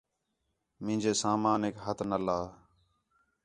[0.83, 2.39] مینجے سامانک ہتھ نہ لا